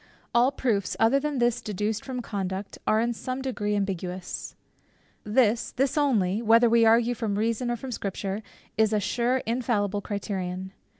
All 0.33 0.51
proofs 0.51 0.97
other 0.99 1.19
than 1.19 1.37
this 1.37 1.61
deduced 1.61 2.03
from 2.03 2.23
conduct, 2.23 2.79
are 2.87 2.99
in 2.99 3.13
some 3.13 3.39
degree 3.39 3.75
ambiguous. 3.75 4.55
This, 5.23 5.73
this 5.73 5.95
only, 5.95 6.41
whether 6.41 6.67
we 6.67 6.87
argue 6.87 7.13
from 7.13 7.37
Reason 7.37 7.69
or 7.69 7.75
from 7.75 7.91
Scripture, 7.91 8.41
is 8.79 8.93
a 8.93 8.99
sure 8.99 9.43
infallible 9.45 10.01
criterion. 10.01 10.71